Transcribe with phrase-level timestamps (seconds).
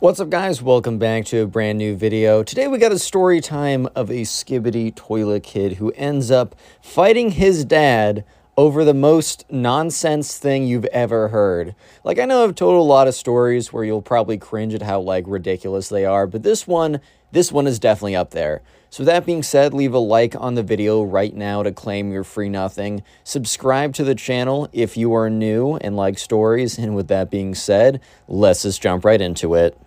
[0.00, 2.42] What's up guys, welcome back to a brand new video.
[2.42, 7.32] Today we got a story time of a skibidi toilet kid who ends up fighting
[7.32, 8.24] his dad
[8.56, 11.74] over the most nonsense thing you've ever heard.
[12.02, 15.00] Like I know I've told a lot of stories where you'll probably cringe at how
[15.00, 18.62] like ridiculous they are, but this one, this one is definitely up there.
[18.88, 22.24] So that being said, leave a like on the video right now to claim your
[22.24, 23.02] free nothing.
[23.22, 26.78] Subscribe to the channel if you are new and like stories.
[26.78, 29.78] And with that being said, let's just jump right into it.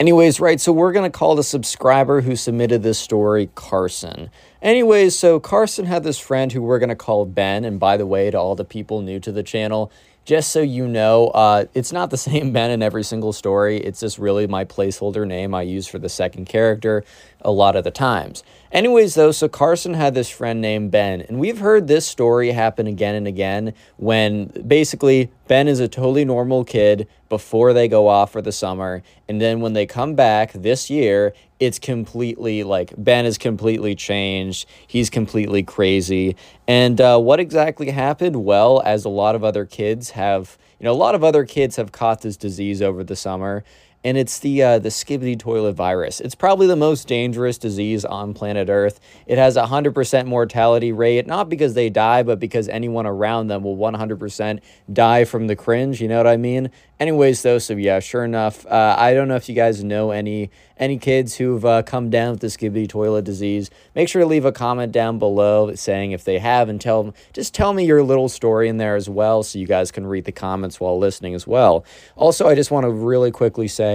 [0.00, 4.30] Anyways, right, so we're going to call the subscriber who submitted this story Carson.
[4.62, 7.66] Anyways, so Carson had this friend who we're going to call Ben.
[7.66, 9.92] And by the way, to all the people new to the channel,
[10.30, 13.78] just so you know, uh, it's not the same Ben in every single story.
[13.78, 17.02] It's just really my placeholder name I use for the second character
[17.40, 18.44] a lot of the times.
[18.70, 22.86] Anyways, though, so Carson had this friend named Ben, and we've heard this story happen
[22.86, 28.30] again and again when basically Ben is a totally normal kid before they go off
[28.30, 33.26] for the summer, and then when they come back this year, it's completely like Ben
[33.26, 34.66] is completely changed.
[34.86, 36.36] He's completely crazy.
[36.66, 38.44] And uh, what exactly happened?
[38.44, 41.76] Well, as a lot of other kids have, you know, a lot of other kids
[41.76, 43.62] have caught this disease over the summer
[44.02, 46.20] and it's the uh, the skibidi toilet virus.
[46.20, 49.00] It's probably the most dangerous disease on planet Earth.
[49.26, 53.48] It has a hundred percent mortality rate, not because they die, but because anyone around
[53.48, 56.00] them will one hundred percent die from the cringe.
[56.00, 56.70] You know what I mean?
[56.98, 60.50] Anyways, though, so yeah, sure enough, uh, I don't know if you guys know any
[60.76, 63.70] any kids who've uh, come down with the skibidi toilet disease.
[63.94, 67.14] Make sure to leave a comment down below saying if they have, and tell them
[67.32, 70.24] just tell me your little story in there as well, so you guys can read
[70.24, 71.84] the comments while listening as well.
[72.16, 73.89] Also, I just want to really quickly say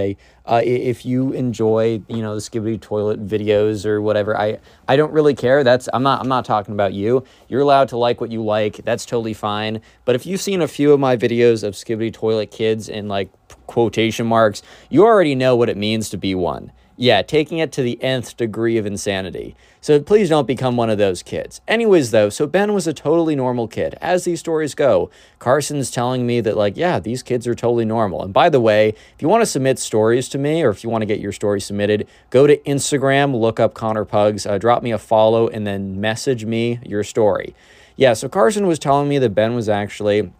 [0.46, 4.58] uh, if you enjoy, you know, the skibidi toilet videos or whatever, I
[4.88, 5.64] I don't really care.
[5.64, 7.24] That's I'm not I'm not talking about you.
[7.48, 8.76] You're allowed to like what you like.
[8.84, 9.80] That's totally fine.
[10.04, 13.30] But if you've seen a few of my videos of skibidi toilet kids in like
[13.66, 16.72] quotation marks, you already know what it means to be one.
[16.98, 19.54] Yeah, taking it to the nth degree of insanity.
[19.82, 21.60] So please don't become one of those kids.
[21.68, 23.96] Anyways, though, so Ben was a totally normal kid.
[24.00, 28.22] As these stories go, Carson's telling me that, like, yeah, these kids are totally normal.
[28.22, 30.88] And by the way, if you want to submit stories to me or if you
[30.88, 34.82] want to get your story submitted, go to Instagram, look up Connor Pugs, uh, drop
[34.82, 37.54] me a follow, and then message me your story.
[37.96, 40.32] Yeah, so Carson was telling me that Ben was actually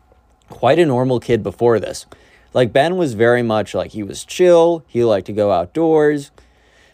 [0.48, 2.06] quite a normal kid before this.
[2.54, 6.30] Like, Ben was very much like he was chill, he liked to go outdoors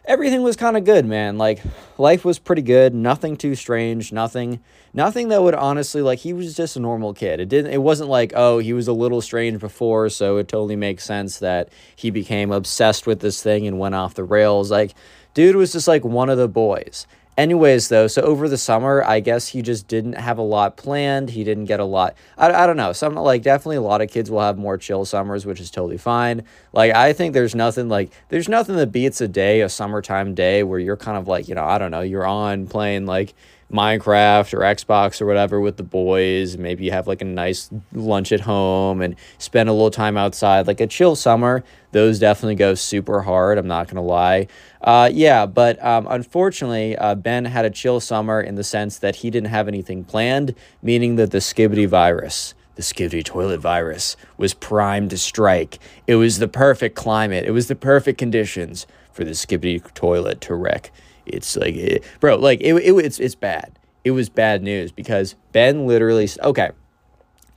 [0.05, 1.39] everything was kind of good, man.
[1.39, 1.61] Like
[1.99, 4.61] life was pretty good, nothing too strange, nothing
[4.95, 7.41] nothing that would honestly like he was just a normal kid.
[7.41, 10.77] It didn't it wasn't like, oh, he was a little strange before, so it totally
[10.77, 14.71] makes sense that he became obsessed with this thing and went off the rails.
[14.71, 14.95] Like
[15.35, 17.07] dude was just like one of the boys.
[17.39, 21.31] Anyways, though, so over the summer, I guess he just didn't have a lot planned.
[21.31, 22.15] He didn't get a lot.
[22.37, 22.93] I, I don't know.
[22.93, 25.97] Some, like, definitely a lot of kids will have more chill summers, which is totally
[25.97, 26.43] fine.
[26.75, 30.63] Like, I think there's nothing, like, there's nothing that beats a day, a summertime day,
[30.63, 33.33] where you're kind of like, you know, I don't know, you're on playing, like,
[33.73, 36.57] Minecraft or Xbox or whatever with the boys.
[36.59, 40.67] Maybe you have like a nice lunch at home and spend a little time outside.
[40.67, 43.59] Like a chill summer, those definitely go super hard.
[43.59, 44.49] I'm not going to lie.
[44.81, 49.17] Uh, yeah, but um, unfortunately, uh, Ben had a chill summer in the sense that
[49.17, 54.55] he didn't have anything planned, meaning that the skibidi virus the skibidi toilet virus was
[54.55, 55.79] primed to strike.
[56.07, 57.45] It was the perfect climate.
[57.45, 60.91] It was the perfect conditions for the skibidi toilet to wreck.
[61.27, 63.79] It's like, it, bro, like it, it, it's it's bad.
[64.05, 66.71] It was bad news because Ben literally okay.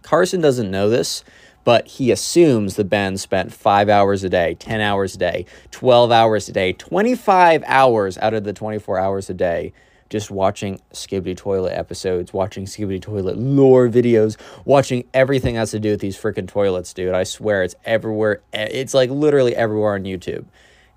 [0.04, 1.24] Carson doesn't know this,
[1.64, 6.12] but he assumes that Ben spent five hours a day, 10 hours a day, 12
[6.12, 9.74] hours a day, 25 hours out of the 24 hours a day
[10.10, 15.92] just watching Skibidi Toilet episodes, watching Skibidi Toilet lore videos, watching everything has to do
[15.92, 17.14] with these freaking toilets, dude.
[17.14, 18.42] I swear it's everywhere.
[18.54, 20.46] Eh, it's like literally everywhere on YouTube.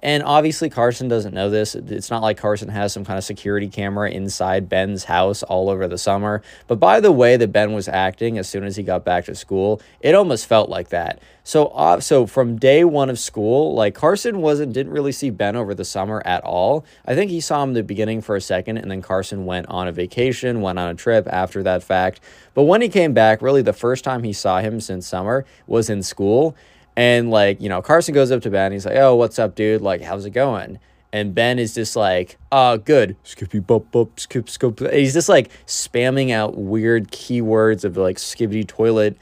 [0.01, 1.75] And obviously, Carson doesn't know this.
[1.75, 5.89] It's not like Carson has some kind of security camera inside Ben's house all over
[5.89, 6.43] the summer.
[6.69, 9.35] But by the way that Ben was acting as soon as he got back to
[9.35, 11.21] school, it almost felt like that.
[11.43, 15.57] So, uh, so from day one of school, like Carson wasn't didn't really see Ben
[15.57, 16.85] over the summer at all.
[17.07, 19.89] I think he saw him the beginning for a second, and then Carson went on
[19.89, 22.21] a vacation, went on a trip after that fact.
[22.55, 25.89] But when he came back, really the first time he saw him since summer was
[25.91, 26.55] in school.
[26.99, 28.73] And like, you know, Carson goes up to Ben.
[28.73, 29.83] He's like, "Oh, what's up, dude?
[29.83, 30.81] Like, how's it going?"
[31.13, 34.81] And Ben is just like, "Ah, good." Skippy bop bop skip skip.
[34.81, 39.17] He's just like spamming out weird keywords of like skibidi toilet,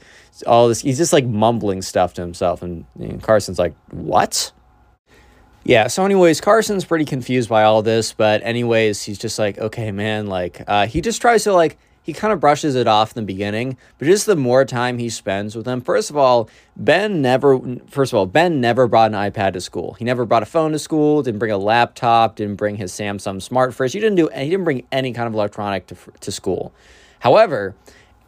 [0.47, 0.81] all this.
[0.81, 4.51] He's just like mumbling stuff to himself, and, and Carson's like, "What?"
[5.63, 9.91] Yeah, so anyways, Carson's pretty confused by all this, but anyways, he's just like, okay,
[9.91, 13.21] man, like, uh, he just tries to, like, he kind of brushes it off in
[13.21, 17.21] the beginning, but just the more time he spends with them, first of all, Ben
[17.21, 17.59] never,
[17.89, 19.91] first of all, Ben never brought an iPad to school.
[19.95, 23.41] He never brought a phone to school, didn't bring a laptop, didn't bring his Samsung
[23.41, 23.91] Smart Fridge.
[23.91, 26.73] He didn't do, he didn't bring any kind of electronic to, to school.
[27.19, 27.75] However,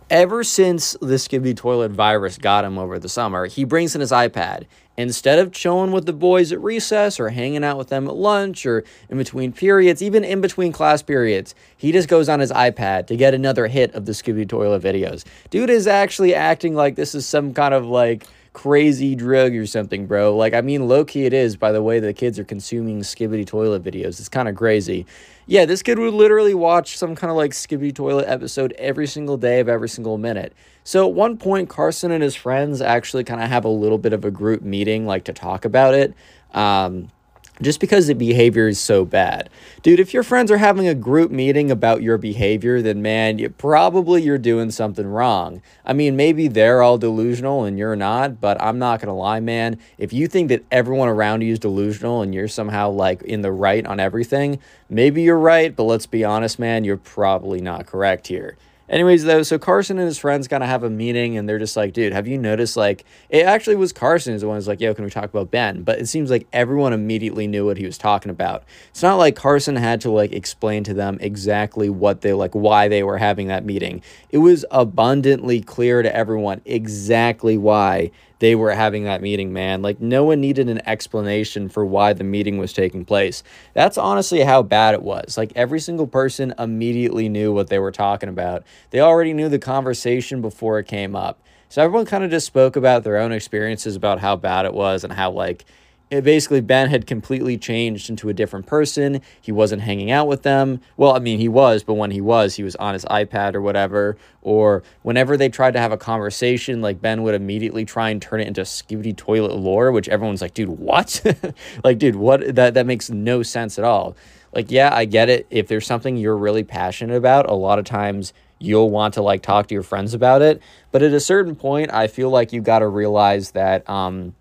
[0.09, 4.11] ever since the Skibidi toilet virus got him over the summer, he brings in his
[4.11, 4.65] iPad
[4.99, 8.65] Instead of chilling with the boys at recess or hanging out with them at lunch
[8.65, 13.07] or in between periods, even in between class periods, he just goes on his iPad
[13.07, 15.23] to get another hit of the Skibidi Toilet videos.
[15.51, 18.27] Dude is actually acting like this is some kind of like
[18.59, 20.35] crazy drug or something, bro.
[20.35, 23.47] Like, I mean, low key it is by the way the kids are consuming Skibidi
[23.47, 24.19] Toilet videos.
[24.19, 25.05] It's kind of crazy.
[25.47, 29.37] Yeah, this kid would literally watch some kind of like Skibidi Toilet episode every single
[29.37, 30.51] day of every single minute.
[30.83, 34.11] So at one point, Carson and his friends actually kind of have a little bit
[34.11, 36.13] of a group meeting, like to talk about it.
[36.53, 37.11] Um,
[37.61, 39.49] just because the behavior is so bad.
[39.83, 43.49] Dude, if your friends are having a group meeting about your behavior, then man, you
[43.49, 45.61] probably you're doing something wrong.
[45.85, 49.39] I mean, maybe they're all delusional and you're not, but I'm not going to lie,
[49.39, 49.79] man.
[49.97, 53.51] If you think that everyone around you is delusional and you're somehow like in the
[53.51, 54.59] right on everything,
[54.89, 58.57] maybe you're right, but let's be honest, man, you're probably not correct here.
[58.89, 61.77] Anyways, though, so Carson and his friends kind of have a meeting and they're just
[61.77, 62.75] like, dude, have you noticed?
[62.75, 65.51] Like, it actually was Carson who's the one who's like, yo, can we talk about
[65.51, 65.83] Ben?
[65.83, 68.63] But it seems like everyone immediately knew what he was talking about.
[68.89, 72.87] It's not like Carson had to like explain to them exactly what they like, why
[72.87, 74.01] they were having that meeting.
[74.31, 78.09] It was abundantly clear to everyone exactly why
[78.39, 79.81] they were having that meeting, man.
[79.81, 83.43] Like, no one needed an explanation for why the meeting was taking place.
[83.73, 85.37] That's honestly how bad it was.
[85.37, 88.63] Like, every single person immediately knew what they were talking about.
[88.91, 91.39] They already knew the conversation before it came up.
[91.67, 95.03] So everyone kind of just spoke about their own experiences about how bad it was
[95.03, 95.65] and how, like,
[96.11, 99.21] it basically Ben had completely changed into a different person.
[99.39, 100.81] He wasn't hanging out with them.
[100.97, 103.61] Well, I mean, he was, but when he was, he was on his iPad or
[103.61, 104.17] whatever.
[104.41, 108.41] Or whenever they tried to have a conversation, like Ben would immediately try and turn
[108.41, 111.21] it into skibidi toilet lore, which everyone's like, dude, what?
[111.83, 112.55] like, dude, what?
[112.55, 114.15] That that makes no sense at all.
[114.51, 115.45] Like, yeah, I get it.
[115.51, 119.43] If there's something you're really passionate about, a lot of times you'll want to like
[119.43, 120.59] talk to your friends about it.
[120.91, 124.33] But at a certain point, I feel like you got to realize that um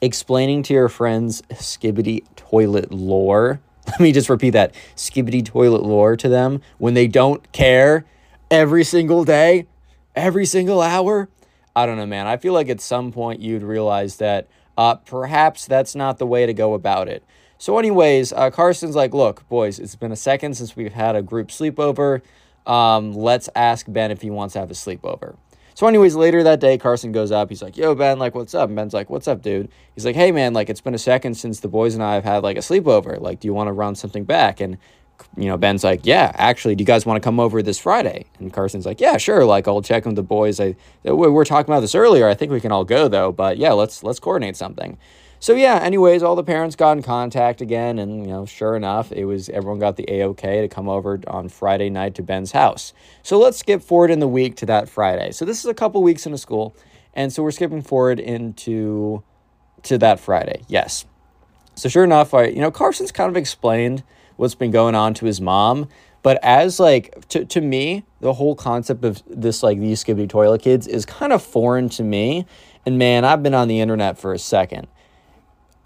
[0.00, 3.60] explaining to your friends skibidi toilet lore.
[3.86, 8.04] Let me just repeat that skibidi toilet lore to them when they don't care
[8.50, 9.66] every single day,
[10.14, 11.28] every single hour.
[11.74, 12.26] I don't know, man.
[12.26, 16.46] I feel like at some point you'd realize that uh, perhaps that's not the way
[16.46, 17.24] to go about it.
[17.58, 21.22] So, anyways, uh, Carson's like, look, boys, it's been a second since we've had a
[21.22, 22.22] group sleepover.
[22.66, 25.36] Um, let's ask Ben if he wants to have a sleepover.
[25.80, 27.48] So, anyways, later that day, Carson goes up.
[27.48, 28.68] He's like, Yo, Ben, like, what's up?
[28.68, 29.70] And Ben's like, What's up, dude?
[29.94, 32.24] He's like, Hey, man, like, it's been a second since the boys and I have
[32.24, 33.18] had like a sleepover.
[33.18, 34.60] Like, do you want to run something back?
[34.60, 34.76] And,
[35.38, 38.26] you know, Ben's like, Yeah, actually, do you guys want to come over this Friday?
[38.40, 39.46] And Carson's like, Yeah, sure.
[39.46, 40.60] Like, I'll check with the boys.
[40.60, 42.28] I, we were talking about this earlier.
[42.28, 43.32] I think we can all go, though.
[43.32, 44.98] But yeah, let's, let's coordinate something.
[45.42, 49.10] So yeah, anyways, all the parents got in contact again, and you know, sure enough,
[49.10, 52.52] it was everyone got the A OK to come over on Friday night to Ben's
[52.52, 52.92] house.
[53.22, 55.32] So let's skip forward in the week to that Friday.
[55.32, 56.76] So this is a couple weeks into school,
[57.14, 59.22] and so we're skipping forward into
[59.84, 60.60] to that Friday.
[60.68, 61.06] Yes.
[61.74, 64.02] So sure enough, I you know Carson's kind of explained
[64.36, 65.88] what's been going on to his mom,
[66.22, 70.60] but as like to, to me, the whole concept of this like these skibidi toilet
[70.60, 72.44] kids is kind of foreign to me.
[72.84, 74.86] And man, I've been on the internet for a second.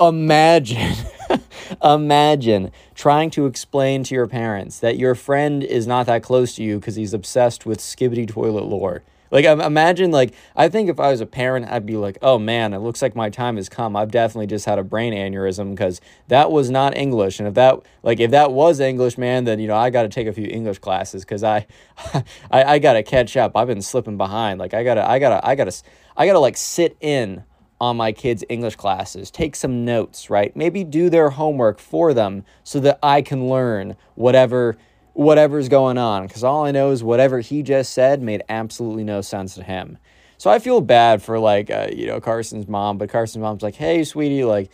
[0.01, 0.97] Imagine,
[1.85, 6.65] imagine trying to explain to your parents that your friend is not that close to
[6.65, 9.05] you because he's obsessed with skibidi toilet lore.
[9.31, 12.73] Like, imagine, like, I think if I was a parent, I'd be like, oh man,
[12.73, 13.97] it looks like my time has come.
[13.97, 17.39] I've definitely just had a brain aneurysm because that was not English.
[17.39, 20.09] And if that, like, if that was English, man, then, you know, I got to
[20.09, 21.67] take a few English classes because I,
[22.51, 23.57] I, I got to catch up.
[23.57, 24.61] I've been slipping behind.
[24.61, 25.83] Like, I got to, I got to, I got to,
[26.17, 27.45] I got to, like, sit in
[27.85, 30.57] on my kids' English classes, take some notes, right?
[30.57, 34.77] Maybe do their homework for them so that I can learn whatever
[35.13, 39.21] whatever's going on because all I know is whatever he just said made absolutely no
[39.21, 39.99] sense to him.
[40.39, 43.75] So I feel bad for like uh, you know Carson's mom, but Carson's mom's like,
[43.75, 44.71] "Hey, sweetie, like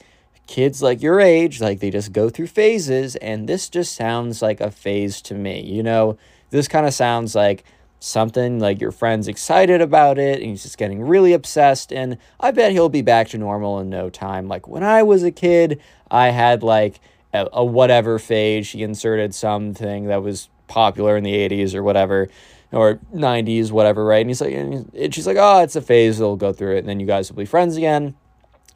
[0.46, 4.60] kids like your age, like they just go through phases and this just sounds like
[4.60, 5.60] a phase to me.
[5.62, 6.16] You know,
[6.50, 7.64] this kind of sounds like
[8.00, 12.50] something like your friend's excited about it and he's just getting really obsessed and I
[12.50, 14.48] bet he'll be back to normal in no time.
[14.48, 15.80] Like when I was a kid,
[16.10, 16.98] I had like
[17.32, 18.66] a, a whatever phase.
[18.66, 22.28] She inserted something that was popular in the 80s or whatever
[22.72, 24.20] or 90s, whatever, right?
[24.20, 26.18] And he's like, and she's like, oh, it's a phase.
[26.18, 28.14] They'll go through it, and then you guys will be friends again.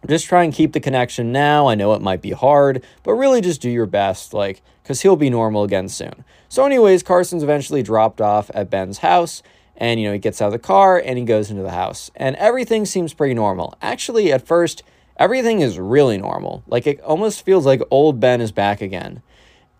[0.06, 1.66] Just try and keep the connection now.
[1.66, 5.16] I know it might be hard, but really just do your best, like, because he'll
[5.16, 6.24] be normal again soon.
[6.48, 9.42] So, anyways, Carson's eventually dropped off at Ben's house,
[9.76, 12.10] and you know he gets out of the car and he goes into the house,
[12.14, 13.76] and everything seems pretty normal.
[13.80, 14.82] Actually, at first,
[15.16, 16.62] everything is really normal.
[16.66, 19.22] Like it almost feels like old Ben is back again.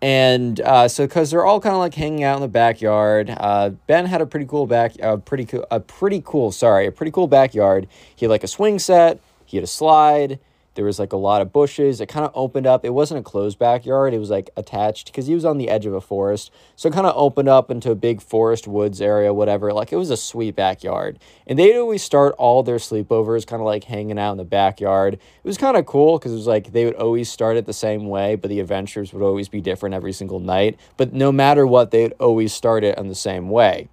[0.01, 3.69] And uh, so, because they're all kind of like hanging out in the backyard, uh,
[3.87, 7.11] Ben had a pretty cool back, uh, pretty cool, a pretty cool, sorry, a pretty
[7.11, 7.87] cool backyard.
[8.15, 10.39] He had like a swing set, he had a slide,
[10.75, 11.99] there was like a lot of bushes.
[11.99, 12.85] It kind of opened up.
[12.85, 14.13] It wasn't a closed backyard.
[14.13, 16.51] It was like attached because he was on the edge of a forest.
[16.75, 19.73] So it kind of opened up into a big forest woods area, whatever.
[19.73, 21.17] Like it was a sweet backyard.
[21.47, 25.13] And they'd always start all their sleepovers kind of like hanging out in the backyard.
[25.15, 27.73] It was kind of cool because it was like they would always start it the
[27.73, 30.77] same way, but the adventures would always be different every single night.
[30.97, 33.87] But no matter what, they'd always start it in the same way.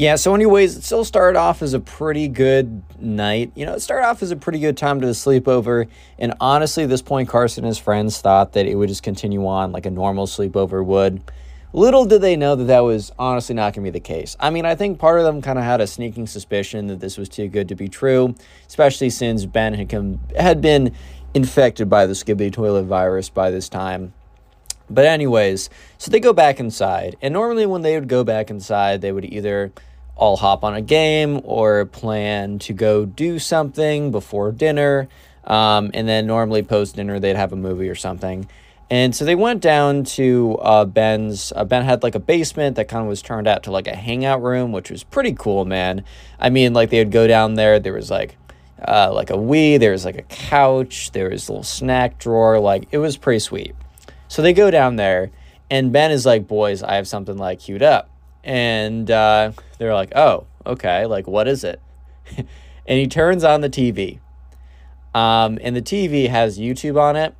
[0.00, 3.52] Yeah, so anyways, it still started off as a pretty good night.
[3.54, 5.88] You know, it started off as a pretty good time to the sleepover.
[6.18, 9.46] And honestly, at this point, Carson and his friends thought that it would just continue
[9.46, 11.22] on like a normal sleepover would.
[11.74, 14.38] Little did they know that that was honestly not going to be the case.
[14.40, 17.18] I mean, I think part of them kind of had a sneaking suspicion that this
[17.18, 18.34] was too good to be true,
[18.68, 20.94] especially since Ben had, come, had been
[21.34, 24.14] infected by the Skibidi toilet virus by this time.
[24.88, 27.16] But, anyways, so they go back inside.
[27.20, 29.70] And normally, when they would go back inside, they would either
[30.20, 35.08] all hop on a game or plan to go do something before dinner.
[35.44, 38.46] Um, and then, normally, post dinner, they'd have a movie or something.
[38.90, 41.52] And so they went down to uh, Ben's.
[41.54, 43.96] Uh, ben had like a basement that kind of was turned out to like a
[43.96, 46.04] hangout room, which was pretty cool, man.
[46.38, 47.78] I mean, like they would go down there.
[47.78, 48.36] There was like
[48.86, 49.78] uh, like a Wii.
[49.78, 51.12] There was like a couch.
[51.12, 52.58] There was a little snack drawer.
[52.58, 53.74] Like it was pretty sweet.
[54.28, 55.30] So they go down there,
[55.70, 58.10] and Ben is like, "Boys, I have something like queued up,"
[58.44, 61.06] and uh, they're like, "Oh, okay.
[61.06, 61.80] Like, what is it?"
[62.36, 62.46] and
[62.86, 64.20] he turns on the TV,
[65.14, 67.34] um, and the TV has YouTube on it,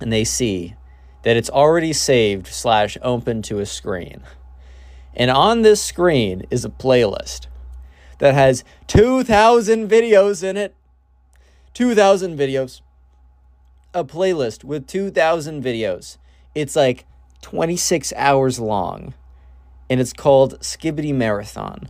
[0.00, 0.74] and they see
[1.22, 4.22] that it's already saved slash open to a screen,
[5.14, 7.46] and on this screen is a playlist
[8.18, 10.74] that has two thousand videos in it.
[11.72, 12.80] Two thousand videos
[13.94, 16.18] a playlist with 2,000 videos.
[16.54, 17.06] It's like
[17.42, 19.14] 26 hours long,
[19.88, 21.88] and it's called Skibidi Marathon.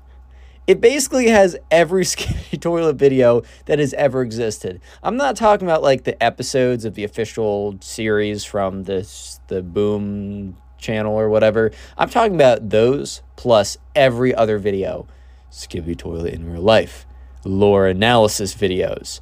[0.66, 4.80] It basically has every Skibidi toilet video that has ever existed.
[5.02, 10.56] I'm not talking about like the episodes of the official series from this the Boom
[10.78, 11.70] channel or whatever.
[11.96, 15.06] I'm talking about those plus every other video.
[15.50, 17.06] Skibidi toilet in real life,
[17.44, 19.20] lore analysis videos,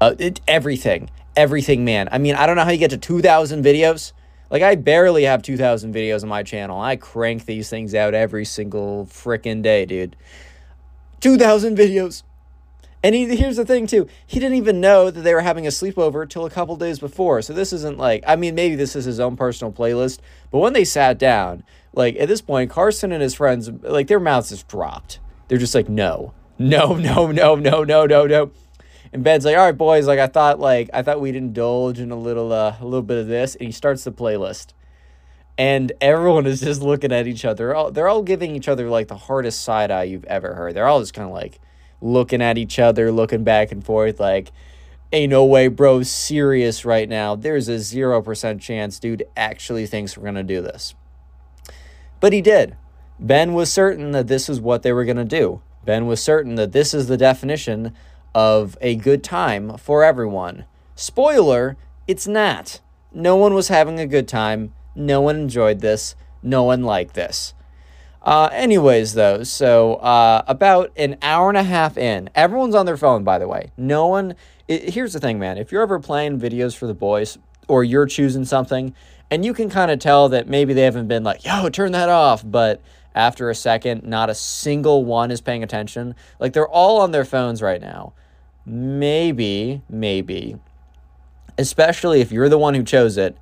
[0.00, 1.08] uh, it, everything
[1.38, 2.08] everything, man.
[2.10, 4.12] I mean, I don't know how you get to 2,000 videos.
[4.50, 6.80] Like I barely have 2000 videos on my channel.
[6.80, 10.16] I crank these things out every single freaking day, dude.
[11.20, 12.22] 2000 videos.
[13.02, 14.08] And he, here's the thing too.
[14.26, 17.42] He didn't even know that they were having a sleepover till a couple days before.
[17.42, 20.18] So this isn't like I mean maybe this is his own personal playlist,
[20.50, 21.62] but when they sat down,
[21.92, 25.20] like at this point Carson and his friends like their mouths just dropped.
[25.46, 26.32] They're just like no.
[26.58, 28.50] No, no, no, no, no, no, no.
[29.12, 32.10] And Ben's like, all right, boys, like I thought, like I thought we'd indulge in
[32.10, 34.72] a little, uh, a little bit of this, and he starts the playlist,
[35.56, 37.68] and everyone is just looking at each other.
[37.68, 40.74] They're all, they're all giving each other like the hardest side eye you've ever heard.
[40.74, 41.58] They're all just kind of like
[42.00, 44.52] looking at each other, looking back and forth, like,
[45.12, 47.34] ain't no way, bro, serious right now.
[47.34, 50.94] There's a zero percent chance, dude, actually thinks we're gonna do this.
[52.20, 52.76] But he did.
[53.18, 55.62] Ben was certain that this is what they were gonna do.
[55.84, 57.94] Ben was certain that this is the definition
[58.34, 60.64] of a good time for everyone.
[60.94, 62.80] Spoiler, it's not.
[63.12, 64.72] No one was having a good time.
[64.94, 66.14] No one enjoyed this.
[66.42, 67.54] No one liked this.
[68.22, 72.96] Uh, anyways, though, so uh, about an hour and a half in, everyone's on their
[72.96, 73.70] phone, by the way.
[73.76, 74.34] No one.
[74.66, 75.56] It, here's the thing, man.
[75.56, 78.94] If you're ever playing videos for the boys, or you're choosing something,
[79.30, 82.08] and you can kind of tell that maybe they haven't been like, yo, turn that
[82.08, 82.82] off, but
[83.14, 86.14] after a second, not a single one is paying attention.
[86.38, 88.12] Like they're all on their phones right now.
[88.64, 90.56] Maybe, maybe,
[91.56, 93.36] especially if you're the one who chose it,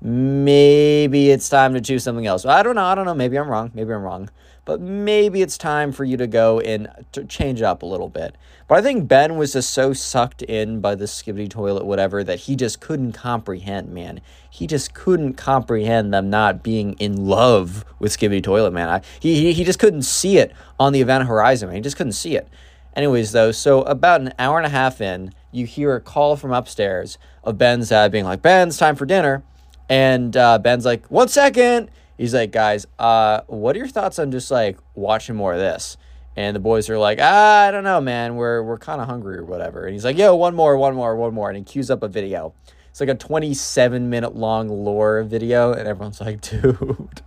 [0.00, 2.46] maybe it's time to choose something else.
[2.46, 2.84] I don't know.
[2.84, 3.14] I don't know.
[3.14, 3.70] Maybe I'm wrong.
[3.74, 4.30] Maybe I'm wrong.
[4.70, 8.36] But maybe it's time for you to go and to change up a little bit.
[8.68, 12.38] But I think Ben was just so sucked in by the skibidi toilet, whatever, that
[12.38, 14.20] he just couldn't comprehend, man.
[14.48, 18.88] He just couldn't comprehend them not being in love with skibidi toilet, man.
[18.88, 21.74] I, he, he, he just couldn't see it on the event horizon, man.
[21.74, 22.46] He just couldn't see it.
[22.94, 26.52] Anyways, though, so about an hour and a half in, you hear a call from
[26.52, 29.42] upstairs of Ben's dad being like, Ben, it's time for dinner.
[29.88, 31.90] And uh, Ben's like, one second.
[32.20, 35.96] He's like, guys, uh, what are your thoughts on just like watching more of this?
[36.36, 38.36] And the boys are like, ah, I don't know, man.
[38.36, 39.86] We're we're kind of hungry or whatever.
[39.86, 41.48] And he's like, yo, one more, one more, one more.
[41.48, 42.52] And he cues up a video.
[42.90, 45.72] It's like a 27 minute long lore video.
[45.72, 47.22] And everyone's like, dude,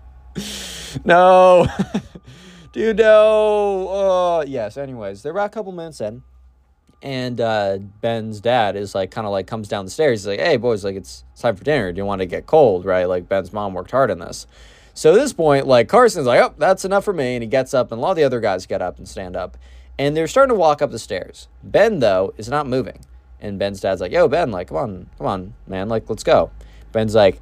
[1.03, 1.65] no,
[2.71, 3.88] dude, no.
[3.89, 6.21] Uh, yes, anyways, they're about a couple minutes in
[7.01, 10.19] and uh, Ben's dad is like kind of like comes down the stairs.
[10.19, 11.91] He's like, "Hey boys, like it's, it's time for dinner.
[11.91, 14.45] Do you want to get cold, right?" Like Ben's mom worked hard on this.
[14.93, 17.73] So at this point, like Carson's like, "Oh, that's enough for me," and he gets
[17.73, 19.57] up, and a lot of the other guys get up and stand up,
[19.97, 21.47] and they're starting to walk up the stairs.
[21.63, 23.00] Ben though is not moving,
[23.41, 26.51] and Ben's dad's like, "Yo, Ben, like come on, come on, man, like let's go."
[26.91, 27.41] Ben's like,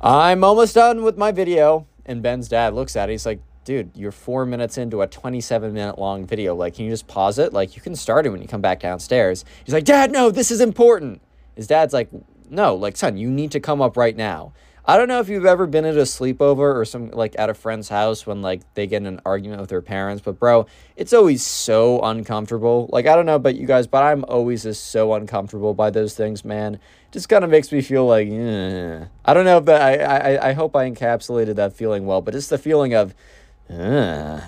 [0.00, 3.12] "I'm almost done with my video," and Ben's dad looks at it.
[3.12, 6.54] He's like, dude, you're four minutes into a 27 minute long video.
[6.54, 7.52] Like, can you just pause it?
[7.52, 9.44] Like, you can start it when you come back downstairs.
[9.64, 11.20] He's like, Dad, no, this is important.
[11.56, 12.08] His dad's like,
[12.48, 14.52] no, like, son, you need to come up right now.
[14.88, 17.54] I don't know if you've ever been at a sleepover or some like at a
[17.54, 21.12] friend's house when like they get in an argument with their parents, but bro, it's
[21.12, 22.88] always so uncomfortable.
[22.92, 26.14] Like I don't know about you guys, but I'm always just so uncomfortable by those
[26.14, 26.78] things, man.
[27.10, 29.06] Just kind of makes me feel like eh.
[29.24, 32.36] I don't know if that I, I I hope I encapsulated that feeling well, but
[32.36, 33.12] it's the feeling of
[33.68, 34.40] uh.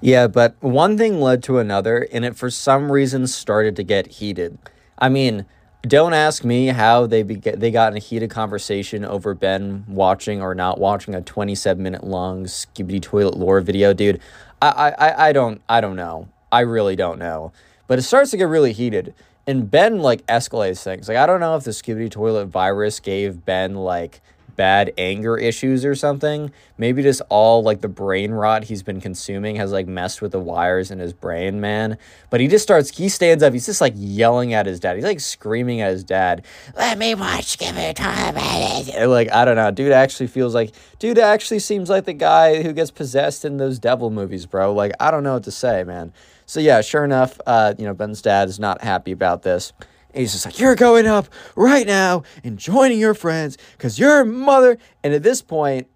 [0.00, 4.06] Yeah, but one thing led to another, and it for some reason started to get
[4.06, 4.58] heated.
[4.98, 5.44] I mean,
[5.82, 10.42] don't ask me how they be- they got in a heated conversation over Ben watching
[10.42, 14.20] or not watching a 27 minute long skibidi toilet lore video, dude.
[14.60, 16.28] I, I, I don't I don't know.
[16.52, 17.52] I really don't know.
[17.86, 19.14] But it starts to get really heated.
[19.46, 21.08] And Ben like escalates things.
[21.08, 24.20] Like I don't know if the skibidi toilet virus gave Ben like
[24.60, 26.52] bad anger issues or something.
[26.76, 30.38] Maybe just all like the brain rot he's been consuming has like messed with the
[30.38, 31.96] wires in his brain, man.
[32.28, 34.96] But he just starts, he stands up, he's just like yelling at his dad.
[34.96, 36.44] He's like screaming at his dad,
[36.76, 38.34] let me watch, give me time.
[38.34, 39.70] Like, I don't know.
[39.70, 43.78] Dude actually feels like, dude actually seems like the guy who gets possessed in those
[43.78, 44.74] devil movies, bro.
[44.74, 46.12] Like, I don't know what to say, man.
[46.44, 49.72] So yeah, sure enough, uh, you know, Ben's dad is not happy about this.
[50.12, 54.24] And he's just like, You're going up right now and joining your friends because your
[54.24, 54.78] mother.
[55.02, 55.88] And at this point,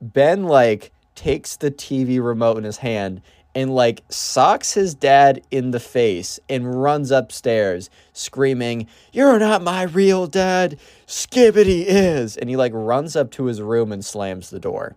[0.00, 3.20] Ben like takes the TV remote in his hand
[3.54, 9.82] and like socks his dad in the face and runs upstairs screaming, You're not my
[9.82, 10.78] real dad.
[11.06, 12.36] Skibidi is.
[12.36, 14.96] And he like runs up to his room and slams the door.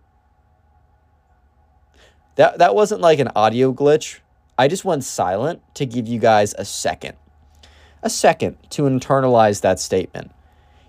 [2.36, 4.20] That, that wasn't like an audio glitch.
[4.56, 7.16] I just went silent to give you guys a second
[8.02, 10.32] a second to internalize that statement.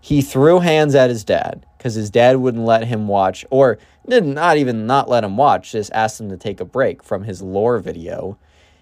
[0.02, 4.26] He threw hands at his dad because his dad wouldn't let him watch, or did
[4.26, 7.42] not even not let him watch, just asked him to take a break from his
[7.42, 8.38] lore video.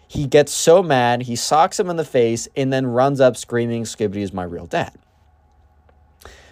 [0.08, 3.84] He gets so mad, he socks him in the face, and then runs up screaming,
[3.84, 4.94] Skibidi is my real dad.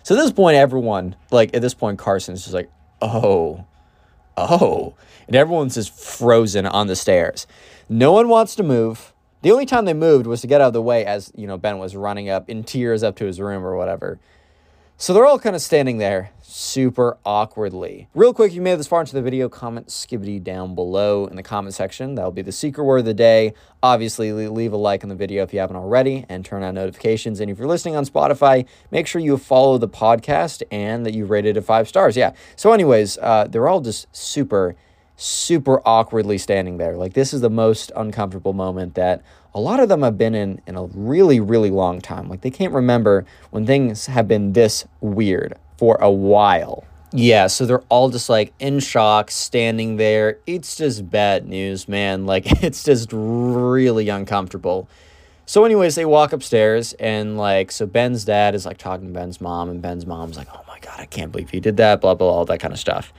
[0.03, 2.69] So at this point, everyone, like at this point, Carson's just like,
[3.01, 3.65] oh,
[4.37, 4.95] oh.
[5.27, 7.45] And everyone's just frozen on the stairs.
[7.89, 9.13] No one wants to move.
[9.41, 11.57] The only time they moved was to get out of the way as, you know,
[11.57, 14.19] Ben was running up in tears up to his room or whatever.
[14.97, 18.09] So they're all kind of standing there super awkwardly.
[18.13, 21.43] Real quick, you made this far into the video, comment skibidi down below in the
[21.43, 22.15] comment section.
[22.15, 23.53] That'll be the secret word of the day.
[23.81, 27.39] Obviously, leave a like on the video if you haven't already and turn on notifications.
[27.39, 31.23] And if you're listening on Spotify, make sure you follow the podcast and that you
[31.23, 32.17] rated it five stars.
[32.17, 32.33] Yeah.
[32.57, 34.75] So, anyways, uh, they're all just super
[35.19, 36.95] super awkwardly standing there.
[36.95, 39.21] Like this is the most uncomfortable moment that
[39.53, 42.29] a lot of them have been in in a really really long time.
[42.29, 46.85] Like they can't remember when things have been this weird for a while.
[47.11, 50.37] Yeah, so they're all just like in shock, standing there.
[50.45, 52.25] It's just bad news, man.
[52.25, 54.87] Like it's just really uncomfortable.
[55.45, 59.41] So, anyways, they walk upstairs and like, so Ben's dad is like talking to Ben's
[59.41, 62.13] mom, and Ben's mom's like, "Oh my god, I can't believe he did that." Blah
[62.13, 63.11] blah, all that kind of stuff.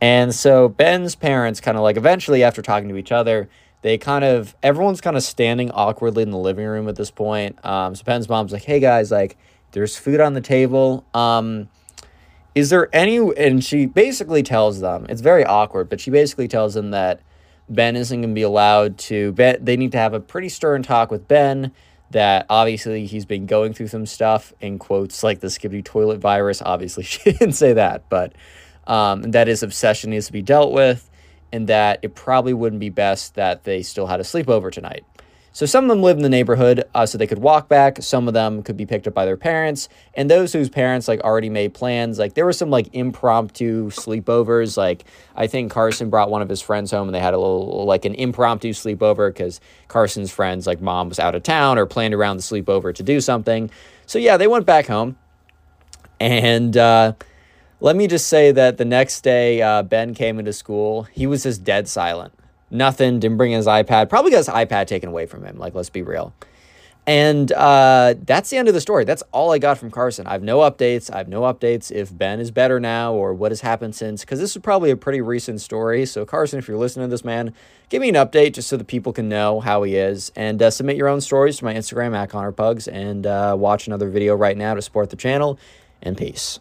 [0.00, 3.48] And so Ben's parents kind of like eventually after talking to each other,
[3.82, 7.62] they kind of everyone's kind of standing awkwardly in the living room at this point.
[7.64, 9.36] Um, so Ben's mom's like, "Hey guys, like
[9.72, 11.04] there's food on the table.
[11.14, 11.68] Um,
[12.54, 16.74] is there any?" And she basically tells them it's very awkward, but she basically tells
[16.74, 17.20] them that
[17.68, 19.32] Ben isn't going to be allowed to.
[19.32, 21.72] Ben, they need to have a pretty stern talk with Ben
[22.10, 26.62] that obviously he's been going through some stuff in quotes like the Skibidi toilet virus.
[26.64, 28.32] Obviously, she didn't say that, but
[28.86, 31.10] um, that his obsession needs to be dealt with,
[31.52, 35.04] and that it probably wouldn't be best that they still had a sleepover tonight.
[35.54, 38.02] So some of them live in the neighborhood, uh, so they could walk back.
[38.02, 41.20] Some of them could be picked up by their parents, and those whose parents like
[41.20, 42.18] already made plans.
[42.18, 44.76] Like there were some like impromptu sleepovers.
[44.76, 45.04] Like
[45.36, 48.04] I think Carson brought one of his friends home, and they had a little like
[48.04, 52.38] an impromptu sleepover because Carson's friends like mom was out of town or planned around
[52.38, 53.70] the sleepover to do something.
[54.06, 55.16] So yeah, they went back home,
[56.18, 56.76] and.
[56.76, 57.12] Uh,
[57.84, 61.42] let me just say that the next day uh, Ben came into school, he was
[61.42, 62.32] just dead silent
[62.74, 65.58] nothing, didn't bring his iPad, probably got his iPad taken away from him.
[65.58, 66.34] Like, let's be real.
[67.06, 69.04] And uh, that's the end of the story.
[69.04, 70.26] That's all I got from Carson.
[70.26, 71.12] I have no updates.
[71.12, 74.40] I have no updates if Ben is better now or what has happened since, because
[74.40, 76.06] this is probably a pretty recent story.
[76.06, 77.52] So, Carson, if you're listening to this, man,
[77.90, 80.32] give me an update just so the people can know how he is.
[80.34, 83.86] And uh, submit your own stories to my Instagram at Connor Pugs and uh, watch
[83.86, 85.58] another video right now to support the channel.
[86.00, 86.58] And peace.